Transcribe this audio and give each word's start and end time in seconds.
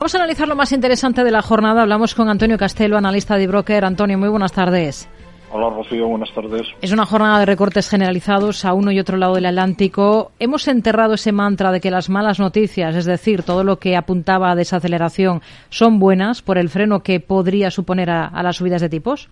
Vamos 0.00 0.14
a 0.14 0.18
analizar 0.18 0.48
lo 0.48 0.56
más 0.56 0.72
interesante 0.72 1.24
de 1.24 1.30
la 1.30 1.42
jornada. 1.42 1.82
Hablamos 1.82 2.14
con 2.14 2.30
Antonio 2.30 2.56
Castelo, 2.56 2.96
analista 2.96 3.36
de 3.36 3.46
broker. 3.46 3.84
Antonio, 3.84 4.16
muy 4.16 4.30
buenas 4.30 4.50
tardes. 4.50 5.06
Hola 5.52 5.68
Rocío, 5.68 6.08
buenas 6.08 6.32
tardes. 6.32 6.68
Es 6.80 6.90
una 6.92 7.04
jornada 7.04 7.38
de 7.38 7.44
recortes 7.44 7.86
generalizados 7.86 8.64
a 8.64 8.72
uno 8.72 8.92
y 8.92 8.98
otro 8.98 9.18
lado 9.18 9.34
del 9.34 9.44
Atlántico. 9.44 10.32
Hemos 10.38 10.66
enterrado 10.68 11.12
ese 11.12 11.32
mantra 11.32 11.70
de 11.70 11.82
que 11.82 11.90
las 11.90 12.08
malas 12.08 12.40
noticias, 12.40 12.96
es 12.96 13.04
decir, 13.04 13.42
todo 13.42 13.62
lo 13.62 13.78
que 13.78 13.94
apuntaba 13.94 14.50
a 14.50 14.56
desaceleración, 14.56 15.42
son 15.68 15.98
buenas 15.98 16.40
por 16.40 16.56
el 16.56 16.70
freno 16.70 17.02
que 17.02 17.20
podría 17.20 17.70
suponer 17.70 18.08
a, 18.08 18.24
a 18.24 18.42
las 18.42 18.56
subidas 18.56 18.80
de 18.80 18.88
tipos. 18.88 19.28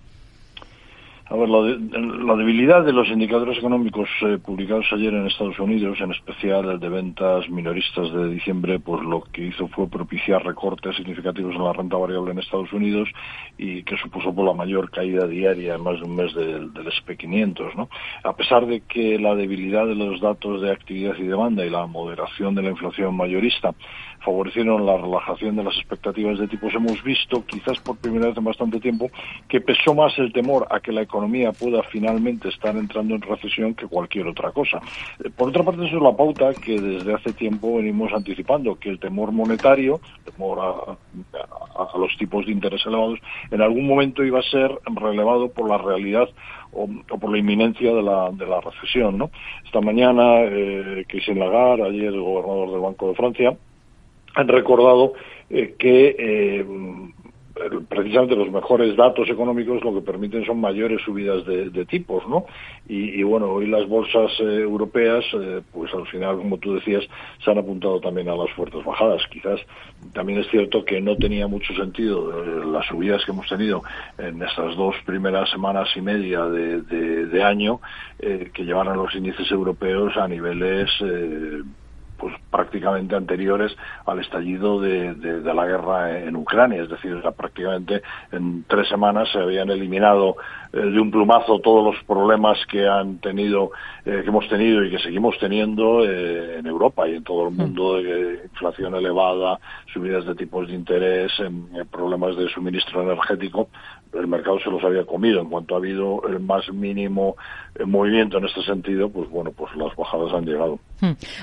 A 1.31 1.37
ver, 1.37 1.47
la, 1.51 1.61
de, 1.61 1.79
la, 2.25 2.37
debilidad 2.37 2.83
de 2.83 2.93
los 2.95 3.07
indicadores 3.09 3.59
económicos 3.59 4.09
eh, 4.23 4.39
publicados 4.39 4.87
ayer 4.93 5.13
en 5.13 5.27
Estados 5.27 5.59
Unidos, 5.59 6.01
en 6.01 6.11
especial 6.13 6.71
el 6.71 6.81
de 6.81 6.89
ventas 6.89 7.51
minoristas 7.51 8.11
de 8.15 8.31
diciembre, 8.31 8.81
pues 8.81 9.03
lo 9.03 9.21
que 9.25 9.45
hizo 9.49 9.69
fue 9.69 9.91
propiciar 9.91 10.43
recortes 10.43 10.96
significativos 10.96 11.55
en 11.55 11.64
la 11.64 11.75
renta 11.75 11.99
variable 11.99 12.31
en 12.31 12.39
Estados 12.39 12.72
Unidos 12.72 13.11
y 13.59 13.83
que 13.83 13.99
supuso 13.99 14.35
por 14.35 14.46
la 14.46 14.55
mayor 14.55 14.91
caída 14.91 15.27
diaria 15.27 15.75
en 15.75 15.83
más 15.83 16.00
de 16.00 16.07
un 16.07 16.17
mes 16.17 16.35
del, 16.35 16.72
del 16.72 16.86
SP500. 16.86 17.75
¿no? 17.75 17.91
A 18.25 18.35
pesar 18.35 18.64
de 18.64 18.81
que 18.81 19.19
la 19.19 19.35
debilidad 19.35 19.86
de 19.86 19.97
los 19.97 20.22
datos 20.22 20.63
de 20.63 20.72
actividad 20.72 21.14
y 21.19 21.25
demanda 21.25 21.63
y 21.67 21.69
la 21.69 21.86
moderación 21.86 22.55
de 22.55 22.63
la 22.63 22.71
inflación 22.71 23.14
mayorista 23.14 23.75
favorecieron 24.25 24.85
la 24.85 24.97
relajación 24.97 25.57
de 25.57 25.64
las 25.64 25.77
expectativas 25.77 26.39
de 26.39 26.49
tipos, 26.49 26.75
hemos 26.75 27.03
visto, 27.03 27.45
quizás 27.47 27.79
por 27.81 27.97
primera 27.99 28.29
vez 28.29 28.36
en 28.36 28.45
bastante 28.45 28.81
tiempo, 28.81 29.11
que 29.49 29.61
pesó 29.61 29.95
más 29.95 30.19
el 30.19 30.33
temor 30.33 30.67
a 30.71 30.81
que 30.81 30.93
la 30.93 31.03
economía 31.03 31.18
pueda 31.58 31.82
finalmente 31.85 32.48
estar 32.48 32.77
entrando 32.77 33.14
en 33.14 33.22
recesión 33.22 33.75
que 33.75 33.86
cualquier 33.86 34.27
otra 34.27 34.50
cosa. 34.50 34.81
Por 35.36 35.48
otra 35.48 35.62
parte, 35.62 35.86
eso 35.86 35.97
es 35.97 36.03
la 36.03 36.17
pauta 36.17 36.53
que 36.55 36.81
desde 36.81 37.14
hace 37.14 37.33
tiempo 37.33 37.77
venimos 37.77 38.12
anticipando, 38.12 38.78
que 38.78 38.91
el 38.91 38.98
temor 38.98 39.33
monetario, 39.33 40.00
temor 40.25 40.58
a, 40.61 41.42
a, 41.83 41.98
los 41.98 42.17
tipos 42.19 42.47
de 42.47 42.53
interés 42.53 42.84
elevados, 42.86 43.19
en 43.50 43.62
algún 43.62 43.86
momento 43.86 44.25
iba 44.25 44.41
a 44.41 44.42
ser 44.42 44.70
relevado 44.94 45.50
por 45.50 45.69
la 45.69 45.78
realidad 45.78 46.28
o, 46.72 46.89
o, 47.11 47.19
por 47.19 47.30
la 47.30 47.39
inminencia 47.39 47.92
de 47.92 48.02
la, 48.02 48.30
de 48.30 48.46
la 48.46 48.61
recesión. 48.61 49.19
¿no? 49.19 49.30
Esta 49.64 49.80
mañana, 49.80 50.42
eh, 50.42 51.05
Christine 51.08 51.41
Lagarde, 51.41 51.84
ayer 51.84 52.12
el 52.12 52.20
gobernador 52.20 52.70
del 52.70 52.80
Banco 52.80 53.08
de 53.08 53.14
Francia, 53.14 53.56
han 54.34 54.48
recordado 54.48 55.14
eh, 55.50 55.74
que 55.78 56.14
eh, 56.19 56.64
precisamente 57.89 58.37
los 58.37 58.51
mejores 58.51 58.97
datos 58.97 59.28
económicos 59.28 59.83
lo 59.83 59.95
que 59.95 60.01
permiten 60.01 60.45
son 60.45 60.61
mayores 60.61 61.01
subidas 61.03 61.45
de, 61.45 61.84
tipos, 61.87 62.27
¿no? 62.28 62.45
Y, 62.89 63.23
bueno, 63.23 63.47
hoy 63.47 63.67
las 63.67 63.87
bolsas 63.89 64.31
eh, 64.41 64.61
europeas, 64.61 65.25
eh, 65.34 65.61
pues 65.73 65.92
al 65.95 66.06
final, 66.06 66.36
como 66.36 66.59
tú 66.59 66.75
decías, 66.75 67.05
se 67.45 67.51
han 67.51 67.59
apuntado 67.59 68.01
también 68.01 68.29
a 68.29 68.36
las 68.36 68.51
fuertes 68.53 68.84
bajadas. 68.84 69.23
Quizás 69.31 69.61
también 70.12 70.41
es 70.41 70.48
cierto 70.48 70.84
que 70.84 71.01
no 71.01 71.17
tenía 71.17 71.47
mucho 71.47 71.75
sentido 71.75 72.31
eh, 72.31 72.67
las 72.67 72.86
subidas 72.86 73.25
que 73.25 73.33
hemos 73.33 73.48
tenido 73.48 73.83
en 74.19 74.42
estas 74.42 74.77
dos 74.77 74.95
primeras 75.05 75.51
semanas 75.51 75.89
y 75.97 76.01
media 76.01 76.45
de, 76.45 76.83
de, 76.83 77.27
de 77.27 77.42
año, 77.42 77.81
que 78.19 78.64
llevaron 78.64 78.97
los 78.97 79.14
índices 79.14 79.51
europeos 79.51 80.17
a 80.17 80.27
niveles 80.27 80.91
pues 82.19 82.34
prácticamente 82.50 83.14
anteriores 83.14 83.74
al 84.05 84.19
estallido 84.20 84.80
de, 84.80 85.14
de, 85.14 85.41
de, 85.41 85.55
la 85.55 85.66
guerra 85.66 86.19
en 86.19 86.36
Ucrania, 86.36 86.83
es 86.83 86.91
decir, 86.91 87.22
prácticamente 87.36 88.02
en 88.33 88.64
tres 88.64 88.88
semanas 88.88 89.28
se 89.33 89.38
habían 89.38 89.70
eliminado 89.70 90.36
eh, 90.72 90.78
de 90.78 91.00
un 91.00 91.11
plumazo 91.11 91.61
todos 91.61 91.94
los 91.94 92.05
problemas 92.05 92.58
que 92.66 92.86
han 92.86 93.19
tenido, 93.19 93.70
eh, 94.05 94.20
que 94.22 94.28
hemos 94.28 94.46
tenido 94.48 94.84
y 94.84 94.91
que 94.91 94.98
seguimos 94.98 95.39
teniendo 95.39 96.05
eh, 96.05 96.58
en 96.58 96.66
Europa 96.66 97.08
y 97.08 97.14
en 97.14 97.24
todo 97.24 97.48
el 97.48 97.55
mundo, 97.55 97.96
de 97.96 98.42
inflación 98.44 98.94
elevada, 98.94 99.58
subidas 99.92 100.27
de 100.27 100.34
tipos 100.34 100.69
de 100.69 100.74
interés, 100.74 101.33
problemas 101.91 102.36
de 102.36 102.48
suministro 102.50 103.02
energético, 103.02 103.69
el 104.14 104.27
mercado 104.27 104.59
se 104.61 104.70
los 104.70 104.83
había 104.84 105.05
comido. 105.05 105.41
En 105.41 105.48
cuanto 105.48 105.75
ha 105.75 105.78
habido 105.78 106.23
el 106.28 106.41
más 106.41 106.69
mínimo 106.73 107.37
movimiento 107.87 108.39
en 108.39 108.47
este 108.47 108.62
sentido, 108.62 109.08
pues 109.08 109.29
bueno, 109.30 109.52
pues 109.52 109.74
las 109.77 109.95
bajadas 109.96 110.33
han 110.35 110.45
llegado. 110.45 110.79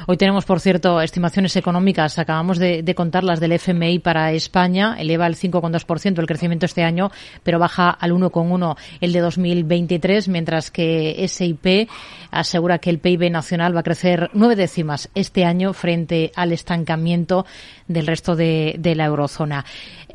Hoy 0.07 0.17
tenemos, 0.17 0.45
por 0.45 0.59
cierto, 0.59 0.99
estimaciones 0.99 1.55
económicas. 1.55 2.19
Acabamos 2.19 2.59
de, 2.59 2.83
de 2.83 2.95
contarlas 2.95 3.39
del 3.39 3.53
FMI 3.53 3.99
para 3.99 4.31
España. 4.33 4.95
Eleva 4.99 5.27
el 5.27 5.35
5,2% 5.35 6.19
el 6.19 6.27
crecimiento 6.27 6.65
este 6.65 6.83
año, 6.83 7.11
pero 7.43 7.59
baja 7.59 7.89
al 7.89 8.11
1,1% 8.11 8.75
el 8.99 9.13
de 9.13 9.19
2023, 9.21 10.27
mientras 10.27 10.71
que 10.71 11.25
SIP 11.27 11.89
asegura 12.31 12.79
que 12.79 12.89
el 12.89 12.99
PIB 12.99 13.31
nacional 13.31 13.75
va 13.75 13.79
a 13.79 13.83
crecer 13.83 14.29
nueve 14.33 14.55
décimas 14.55 15.09
este 15.15 15.45
año 15.45 15.73
frente 15.73 16.31
al 16.35 16.51
estancamiento 16.51 17.45
del 17.87 18.07
resto 18.07 18.35
de 18.35 18.93
la 18.95 19.05
eurozona. 19.05 19.63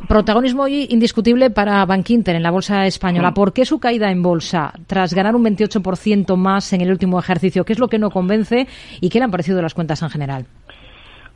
Protagonismo 0.09 0.65
hoy 0.65 0.87
indiscutible 0.91 1.51
para 1.51 1.85
Bankinter 1.85 2.35
en 2.35 2.43
la 2.43 2.51
bolsa 2.51 2.87
española. 2.87 3.33
¿Por 3.33 3.53
qué 3.53 3.65
su 3.65 3.79
caída 3.79 4.11
en 4.11 4.23
bolsa 4.23 4.73
tras 4.87 5.15
ganar 5.15 5.37
un 5.37 5.45
28% 5.45 6.37
más 6.37 6.73
en 6.73 6.81
el 6.81 6.91
último 6.91 7.19
ejercicio? 7.19 7.65
¿Qué 7.65 7.75
es 7.75 7.79
lo 7.79 7.89
que 7.89 7.99
no 7.99 8.11
convence 8.11 8.67
y 9.01 9.09
qué 9.09 9.19
le 9.19 9.27
han 9.27 9.31
parecido 9.31 9.63
las 9.63 9.75
cuentas 9.75 10.03
en 10.03 10.11
general? 10.11 10.47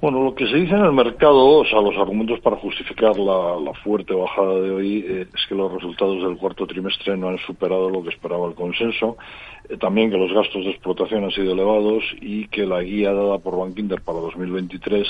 Bueno, 0.00 0.22
lo 0.22 0.34
que 0.34 0.46
se 0.46 0.56
dice 0.56 0.74
en 0.74 0.84
el 0.84 0.92
mercado, 0.92 1.60
o 1.60 1.64
sea, 1.64 1.80
los 1.80 1.96
argumentos 1.96 2.38
para 2.40 2.56
justificar 2.56 3.18
la, 3.18 3.58
la 3.58 3.72
fuerte 3.72 4.12
bajada 4.12 4.60
de 4.60 4.70
hoy 4.70 5.04
eh, 5.06 5.26
es 5.34 5.46
que 5.48 5.54
los 5.54 5.72
resultados 5.72 6.22
del 6.22 6.36
cuarto 6.36 6.66
trimestre 6.66 7.16
no 7.16 7.28
han 7.28 7.38
superado 7.38 7.88
lo 7.88 8.02
que 8.02 8.10
esperaba 8.10 8.46
el 8.46 8.54
consenso, 8.54 9.16
eh, 9.68 9.78
también 9.78 10.10
que 10.10 10.18
los 10.18 10.30
gastos 10.30 10.64
de 10.64 10.72
explotación 10.72 11.24
han 11.24 11.30
sido 11.30 11.52
elevados 11.52 12.04
y 12.20 12.48
que 12.48 12.66
la 12.66 12.82
guía 12.82 13.14
dada 13.14 13.38
por 13.38 13.56
Bankinter 13.56 14.02
para 14.02 14.18
2023 14.18 15.06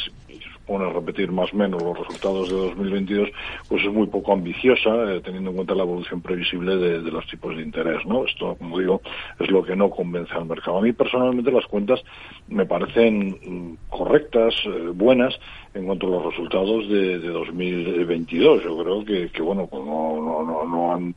supone 0.65 0.91
repetir 0.93 1.31
más 1.31 1.53
o 1.53 1.57
menos 1.57 1.83
los 1.83 1.99
resultados 1.99 2.49
de 2.49 2.57
2022, 2.57 3.29
pues 3.69 3.85
es 3.85 3.93
muy 3.93 4.07
poco 4.07 4.33
ambiciosa, 4.33 5.13
eh, 5.13 5.21
teniendo 5.23 5.51
en 5.51 5.57
cuenta 5.57 5.75
la 5.75 5.83
evolución 5.83 6.23
previsible 6.23 6.77
de, 6.77 7.11
los 7.11 7.27
tipos 7.27 7.55
de 7.55 7.63
interés, 7.63 8.05
¿no? 8.07 8.25
Esto, 8.25 8.57
como 8.57 8.79
digo, 8.79 9.03
es 9.39 9.51
lo 9.51 9.63
que 9.63 9.77
no 9.77 9.91
convence 9.91 10.33
al 10.33 10.47
mercado. 10.47 10.79
A 10.79 10.81
mí 10.81 10.93
personalmente 10.93 11.53
las 11.53 11.67
cuentas 11.67 12.03
me 12.49 12.65
parecen 12.65 13.79
correctas, 13.91 14.55
eh, 14.65 14.91
buenas, 14.95 15.39
en 15.75 15.85
cuanto 15.85 16.07
a 16.07 16.11
los 16.11 16.25
resultados 16.33 16.89
de, 16.89 17.19
de 17.19 17.29
2022. 17.29 18.65
Yo 18.65 18.79
creo 18.79 19.05
que, 19.05 19.29
que 19.31 19.43
bueno, 19.43 19.67
pues 19.67 19.85
no, 19.85 20.17
no, 20.17 20.43
no, 20.45 20.65
no 20.65 20.95
han 20.95 21.15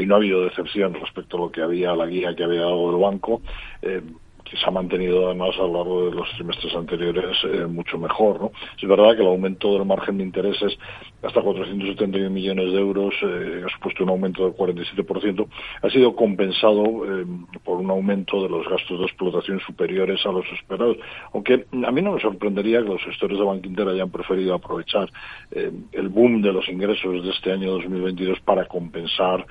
y 0.00 0.06
no 0.06 0.14
ha 0.14 0.18
habido 0.18 0.44
decepción 0.44 0.94
respecto 0.94 1.36
a 1.36 1.40
lo 1.40 1.52
que 1.52 1.60
había, 1.60 1.94
la 1.94 2.06
guía 2.06 2.34
que 2.34 2.44
había 2.44 2.62
dado 2.62 2.90
el 2.90 2.96
banco. 2.96 3.42
Eh, 3.82 4.00
que 4.48 4.56
se 4.56 4.64
ha 4.66 4.70
mantenido 4.70 5.26
además 5.26 5.50
a 5.56 5.62
lo 5.62 5.72
largo 5.74 6.06
de 6.06 6.16
los 6.16 6.28
trimestres 6.36 6.74
anteriores 6.74 7.36
eh, 7.44 7.66
mucho 7.66 7.98
mejor. 7.98 8.40
¿no? 8.40 8.52
Es 8.80 8.88
verdad 8.88 9.14
que 9.14 9.22
el 9.22 9.28
aumento 9.28 9.72
del 9.74 9.84
margen 9.84 10.18
de 10.18 10.24
intereses 10.24 10.78
hasta 11.26 11.42
471 11.42 12.30
millones 12.30 12.72
de 12.72 12.78
euros 12.78 13.14
eh, 13.22 13.62
ha 13.66 13.74
supuesto 13.74 14.04
un 14.04 14.10
aumento 14.10 14.44
del 14.44 14.54
47%, 14.54 15.46
ha 15.82 15.90
sido 15.90 16.14
compensado 16.14 16.84
eh, 16.84 17.26
por 17.64 17.78
un 17.78 17.90
aumento 17.90 18.42
de 18.42 18.48
los 18.48 18.68
gastos 18.68 18.98
de 18.98 19.06
explotación 19.06 19.60
superiores 19.60 20.24
a 20.24 20.32
los 20.32 20.46
esperados. 20.52 20.96
Aunque 21.32 21.66
a 21.72 21.90
mí 21.90 22.02
no 22.02 22.12
me 22.12 22.20
sorprendería 22.20 22.82
que 22.82 22.88
los 22.88 23.02
gestores 23.02 23.38
de 23.38 23.44
Banco 23.44 23.66
Inter 23.66 23.88
hayan 23.88 24.10
preferido 24.10 24.54
aprovechar 24.54 25.10
eh, 25.50 25.70
el 25.92 26.08
boom 26.08 26.42
de 26.42 26.52
los 26.52 26.68
ingresos 26.68 27.24
de 27.24 27.30
este 27.30 27.52
año 27.52 27.72
2022 27.72 28.40
para 28.40 28.66
compensar 28.66 29.46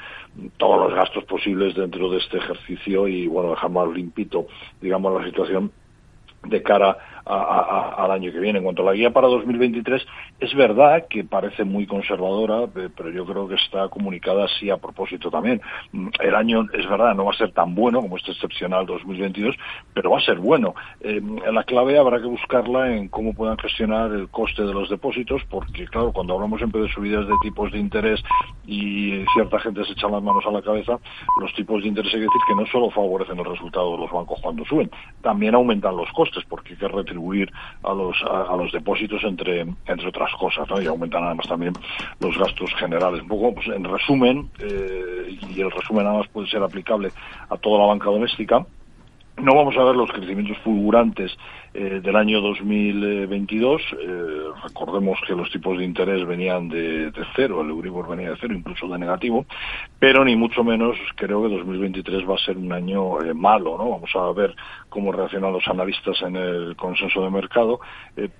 todos 0.58 0.88
los 0.88 0.94
gastos 0.94 1.24
posibles 1.26 1.76
dentro 1.76 2.10
de 2.10 2.18
este 2.18 2.38
ejercicio 2.38 3.08
y 3.08 3.28
bueno 3.28 3.52
dejar 3.52 3.70
más 3.70 3.88
limpito 3.90 4.48
digamos 4.82 5.22
la 5.22 5.26
situación 5.28 5.72
de 6.48 6.62
cara 6.62 6.98
a, 7.26 7.96
al 7.98 8.12
año 8.12 8.32
que 8.32 8.40
viene. 8.40 8.60
En 8.60 8.64
cuanto 8.64 8.84
a 8.84 8.86
la 8.86 8.94
guía 8.94 9.12
para 9.12 9.28
2023, 9.28 10.06
es 10.40 10.54
verdad 10.54 11.06
que 11.10 11.24
parece 11.24 11.64
muy 11.64 11.86
conservadora, 11.88 12.68
pero 12.74 13.10
yo 13.10 13.26
creo 13.26 13.48
que 13.48 13.56
está 13.56 13.88
comunicada 13.90 14.46
así 14.46 14.70
a 14.70 14.78
propósito 14.78 15.32
también. 15.32 15.62
El 16.20 16.36
año, 16.36 16.66
es 16.74 16.88
verdad, 16.88 17.16
no 17.16 17.26
va 17.26 17.32
a 17.32 17.38
ser 17.38 17.52
tan 17.52 17.74
bueno 17.74 18.02
como 18.02 18.18
este 18.18 18.32
excepcional 18.32 18.86
2022, 18.86 19.56
pero 19.94 20.12
va 20.12 20.20
a 20.20 20.22
ser 20.22 20.38
bueno. 20.38 20.76
Eh, 21.02 21.22
la 21.52 21.64
clave 21.64 21.98
habrá 21.98 22.20
que 22.20 22.28
buscarla 22.28 22.96
en 22.96 23.08
cómo 23.10 23.34
puedan 23.34 23.58
gestionar 23.58 24.12
el 24.12 24.30
coste 24.30 24.64
de 24.64 24.74
los 24.74 24.90
depósitos, 24.90 25.42
porque 25.50 25.86
claro, 25.86 26.12
cuando 26.12 26.34
hablamos 26.34 26.60
siempre 26.60 26.82
de 26.82 26.90
subidas 26.90 27.28
de 27.28 27.34
tipos 27.42 27.72
de 27.72 27.80
interés 27.80 28.22
y 28.68 29.24
cierta 29.34 29.60
gente 29.60 29.84
se 29.86 29.94
echa 29.94 30.08
las 30.08 30.22
manos 30.22 30.46
a 30.46 30.52
la 30.52 30.62
cabeza, 30.62 31.00
los 31.42 31.54
tipos 31.54 31.82
de 31.82 31.90
interés 31.90 32.14
hay 32.14 32.20
que 32.20 32.26
decir 32.26 32.42
que 32.48 32.56
no 32.56 32.66
solo 32.68 32.90
favorecen 32.90 33.40
el 33.40 33.46
resultado 33.46 33.94
de 33.94 33.98
los 34.00 34.12
bancos 34.12 34.40
cuando 34.42 34.66
suben, 34.66 34.90
también 35.22 35.56
aumentan 35.56 35.96
los 35.96 36.12
costes, 36.12 36.35
porque 36.46 36.74
hay 36.74 36.80
que 36.80 36.88
retribuir 36.88 37.52
a 37.84 37.94
los, 37.94 38.18
a, 38.24 38.56
los 38.56 38.72
depósitos 38.72 39.24
entre, 39.24 39.62
entre 39.62 40.08
otras 40.08 40.32
cosas. 40.34 40.68
Y 40.82 40.88
aumentan 40.88 41.24
además 41.24 41.48
también 41.48 41.74
los 42.20 42.38
gastos 42.38 42.74
generales. 42.76 43.22
Un 43.22 43.28
poco, 43.28 43.56
pues 43.56 43.68
en 43.68 43.84
resumen, 43.84 44.50
eh, 44.60 45.38
y 45.50 45.62
el 45.62 45.72
resumen 45.72 46.06
además 46.08 46.28
puede 46.30 46.48
ser 46.48 46.64
aplicable 46.64 47.12
a 47.50 47.58
toda 47.58 47.80
la 47.80 47.86
banca 47.86 48.10
doméstica, 48.10 48.66
no 49.38 49.54
vamos 49.54 49.76
a 49.78 49.84
ver 49.84 49.96
los 49.96 50.10
crecimientos 50.12 50.58
fulgurantes 50.60 51.36
eh, 51.74 52.00
del 52.02 52.16
año 52.16 52.40
2022. 52.42 53.82
Eh, 54.00 54.44
recordemos 54.64 55.20
que 55.28 55.36
los 55.36 55.52
tipos 55.52 55.78
de 55.78 55.84
interés 55.84 56.26
venían 56.26 56.70
de, 56.70 57.12
cero, 57.36 57.62
el 57.62 57.70
Euribor 57.70 58.08
venía 58.08 58.32
de 58.32 58.38
cero, 58.40 58.54
incluso 58.54 58.88
de 58.88 58.98
negativo, 58.98 59.46
pero 60.00 60.24
ni 60.24 60.36
mucho 60.36 60.64
menos 60.64 60.96
creo 61.16 61.44
que 61.44 61.50
2023 61.50 62.30
va 62.30 62.36
a 62.36 62.46
ser 62.46 62.58
un 62.58 62.72
año 62.72 63.22
eh, 63.22 63.34
malo, 63.34 63.78
¿no? 63.78 63.90
Vamos 63.90 64.10
a 64.16 64.32
ver 64.32 64.56
cómo 64.90 65.12
reaccionan 65.12 65.52
los 65.52 65.68
analistas 65.68 66.22
en 66.22 66.38
el 66.38 66.76
consenso 66.78 67.22
de 67.22 67.30
mercado, 67.30 67.80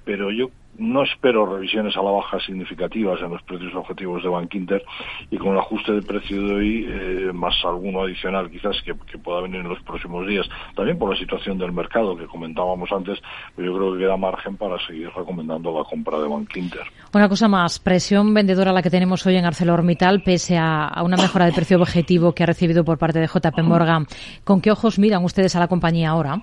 pero 0.06 0.32
yo 0.32 0.50
no 0.78 1.04
espero 1.04 1.46
revisiones 1.46 1.96
a 1.98 2.02
la 2.02 2.12
baja 2.12 2.40
significativas 2.40 3.20
en 3.22 3.30
los 3.32 3.42
precios 3.44 3.74
objetivos 3.76 4.24
de 4.24 4.30
Bank 4.30 4.54
Inter 4.56 4.84
y 5.32 5.38
con 5.38 5.54
el 5.54 5.60
ajuste 5.60 5.94
de 5.94 6.02
precio 6.02 6.42
de 6.42 6.54
hoy, 6.54 6.86
eh, 6.88 7.32
más 7.34 7.54
alguno 7.64 8.04
adicional 8.04 8.50
quizás 8.50 8.76
que, 8.84 8.96
pueda 9.18 9.42
venir 9.42 9.62
en 9.62 9.70
los 9.70 9.82
próximos 9.84 10.28
días, 10.28 10.48
también 10.76 11.00
por 11.00 11.10
la 11.10 11.18
situación 11.18 11.58
del 11.58 11.72
mercado 11.72 12.16
que 12.18 12.26
comentábamos 12.26 12.92
antes, 12.92 13.20
pues 13.56 13.66
yo 13.66 13.76
creo 13.76 13.94
que 13.94 14.00
queda 14.00 14.18
margen 14.18 14.58
para 14.58 14.78
seguir 14.86 15.10
recomendando 15.16 15.78
la 15.78 15.84
compra 15.86 16.20
de 16.20 16.28
Bank 16.28 16.56
Inter. 16.56 16.84
Una 17.14 17.30
cosa 17.30 17.48
más, 17.48 17.80
presión 17.80 18.34
vendedora 18.34 18.74
la 18.74 18.82
que 18.82 18.90
tenemos 18.90 19.26
hoy 19.26 19.38
en 19.38 19.46
ArcelorMittal, 19.46 20.22
pese 20.22 20.58
a, 20.58 20.92
una 21.04 21.18
mejora 21.18 21.46
del 21.46 21.56
precio 21.56 21.78
objetivo 21.78 22.34
que 22.34 22.44
ha 22.44 22.48
recibido 22.48 22.84
por 22.84 22.98
parte 22.98 23.20
de 23.20 23.28
JP 23.28 23.60
Morgan. 23.64 24.06
¿Con 24.44 24.62
qué 24.62 24.72
ojos 24.72 25.00
miran 25.00 25.24
ustedes 25.24 25.56
a 25.56 25.60
la 25.60 25.68
compañía 25.68 26.10
ahora? 26.10 26.42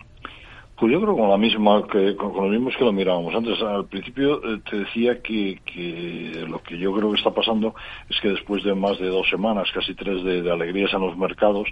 Pues 0.79 0.91
yo 0.91 1.01
creo 1.01 1.17
con 1.17 1.29
la 1.29 1.37
misma, 1.37 1.87
que, 1.87 2.17
con, 2.17 2.35
los 2.35 2.51
mismos 2.51 2.75
que 2.77 2.85
lo 2.85 2.93
mirábamos 2.93 3.35
antes. 3.35 3.61
Al 3.63 3.87
principio 3.87 4.43
eh, 4.43 4.61
te 4.69 4.79
decía 4.79 5.21
que, 5.23 5.61
que, 5.65 6.45
lo 6.49 6.63
que 6.63 6.79
yo 6.79 6.93
creo 6.95 7.11
que 7.11 7.19
está 7.19 7.31
pasando 7.31 7.75
es 8.09 8.21
que 8.21 8.31
después 8.31 8.65
de 8.65 8.75
más 8.75 8.99
de 8.99 9.09
dos 9.09 9.29
semanas, 9.29 9.71
casi 9.73 9.95
tres 9.95 10.25
de, 10.25 10.51
alegrías 10.51 10.93
en 10.93 11.01
los 11.01 11.17
mercados, 11.17 11.69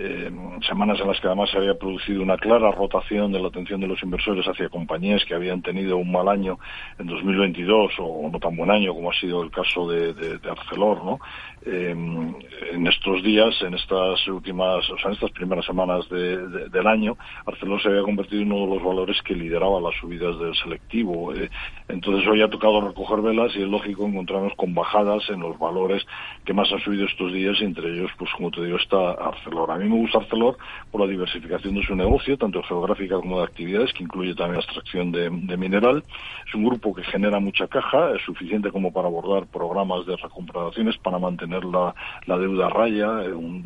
eh, 0.00 0.30
semanas 0.66 1.00
en 1.00 1.08
las 1.08 1.20
que 1.20 1.26
además 1.26 1.50
se 1.50 1.58
había 1.58 1.74
producido 1.74 2.22
una 2.22 2.36
clara 2.36 2.70
rotación 2.70 3.32
de 3.32 3.40
la 3.40 3.48
atención 3.48 3.80
de 3.80 3.88
los 3.88 4.00
inversores 4.02 4.46
hacia 4.46 4.68
compañías 4.68 5.24
que 5.24 5.34
habían 5.34 5.60
tenido 5.60 5.96
un 5.96 6.12
mal 6.12 6.28
año 6.28 6.58
en 6.98 7.08
2022 7.08 7.94
o 7.98 8.30
no 8.32 8.38
tan 8.38 8.56
buen 8.56 8.70
año 8.70 8.94
como 8.94 9.10
ha 9.10 9.14
sido 9.14 9.42
el 9.42 9.50
caso 9.50 9.88
de, 9.88 10.38
Arcelor, 10.48 11.04
¿no? 11.04 11.18
En 11.64 12.86
estos 12.86 13.22
días, 13.22 13.60
en 13.62 13.74
estas 13.74 14.26
últimas, 14.28 14.88
o 14.90 14.96
sea, 14.98 15.08
en 15.08 15.14
estas 15.14 15.32
primeras 15.32 15.66
semanas 15.66 16.08
del 16.08 16.86
año, 16.86 17.16
Arcelor 17.44 17.82
se 17.82 17.88
había 17.88 18.02
convertido 18.02 18.42
en 18.42 18.52
uno 18.52 18.66
de 18.66 18.74
los 18.76 18.84
valores 18.84 19.20
que 19.22 19.34
lideraba 19.34 19.80
las 19.80 19.94
subidas 19.96 20.38
del 20.38 20.54
selectivo. 20.54 21.34
Eh, 21.34 21.50
entonces 21.88 22.26
hoy 22.28 22.42
ha 22.42 22.48
tocado 22.48 22.80
recoger 22.80 23.20
velas 23.20 23.54
y 23.56 23.62
es 23.62 23.68
lógico 23.68 24.06
encontrarnos 24.06 24.54
con 24.54 24.74
bajadas 24.74 25.28
en 25.30 25.40
los 25.40 25.58
valores 25.58 26.06
que 26.44 26.52
más 26.52 26.70
han 26.72 26.80
subido 26.80 27.06
estos 27.06 27.32
días 27.32 27.60
entre 27.60 27.90
ellos, 27.92 28.10
pues 28.18 28.30
como 28.36 28.50
te 28.50 28.64
digo, 28.64 28.76
está 28.76 29.12
Arcelor. 29.12 29.70
Me 29.88 29.96
gusta 29.96 30.18
Arcelor 30.18 30.56
por 30.90 31.00
la 31.00 31.06
diversificación 31.06 31.74
de 31.74 31.82
su 31.82 31.94
negocio, 31.94 32.36
tanto 32.36 32.62
geográfica 32.62 33.16
como 33.16 33.38
de 33.38 33.44
actividades, 33.44 33.92
que 33.92 34.04
incluye 34.04 34.34
también 34.34 34.58
la 34.58 34.64
extracción 34.64 35.12
de, 35.12 35.30
mineral. 35.56 36.02
Es 36.46 36.54
un 36.54 36.64
grupo 36.64 36.94
que 36.94 37.02
genera 37.04 37.40
mucha 37.40 37.66
caja, 37.66 38.12
es 38.14 38.22
suficiente 38.22 38.70
como 38.70 38.92
para 38.92 39.08
abordar 39.08 39.46
programas 39.46 40.06
de 40.06 40.16
recuperaciones 40.16 40.96
para 40.98 41.18
mantener 41.18 41.64
la, 41.64 41.94
la 42.26 42.38
deuda 42.38 42.68
raya, 42.68 43.24
eh, 43.24 43.32
un, 43.32 43.62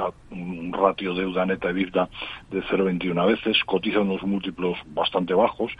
ratio 0.73 1.15
deuda 1.15 1.45
neta 1.45 1.71
EBITDA 1.71 2.09
de 2.51 2.63
0,21 2.63 3.27
veces, 3.27 3.57
cotiza 3.67 4.01
unos 4.01 4.23
múltiplos 4.23 4.79
bastante 4.87 5.35
bajos 5.35 5.71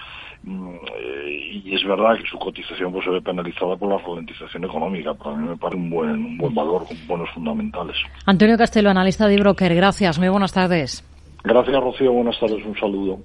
mm, 0.43 0.69
eh, 0.99 1.61
y 1.65 1.75
es 1.75 1.83
verdad 1.85 2.17
que 2.17 2.29
su 2.29 2.39
cotización 2.39 2.93
pues, 2.93 3.05
se 3.05 3.11
ve 3.11 3.21
penalizada 3.21 3.77
por 3.77 3.89
la 3.89 3.99
ralentización 3.99 4.65
económica, 4.65 5.15
pero 5.15 5.31
a 5.31 5.37
mí 5.37 5.49
me 5.49 5.57
parece 5.57 5.79
un 5.79 5.91
buen, 5.91 6.11
un 6.11 6.39
buen 6.39 6.55
valor 6.55 6.87
con 6.87 6.97
buenos 7.07 7.31
fundamentales. 7.31 7.97
Antonio 8.27 8.57
Castelo, 8.57 8.91
analista 8.91 9.27
de 9.27 9.37
Broker, 9.37 9.75
gracias, 9.75 10.19
muy 10.19 10.29
buenas 10.33 10.53
tardes. 10.53 11.05
Gracias, 11.45 11.81
Rocío, 11.81 12.13
buenas 12.13 12.39
tardes, 12.39 12.65
un 12.65 12.77
saludo. 12.77 13.21